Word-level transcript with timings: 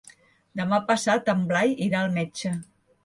Demà 0.61 0.79
passat 0.87 1.29
en 1.35 1.43
Blai 1.51 1.77
irà 1.89 2.01
al 2.07 2.17
metge. 2.17 2.55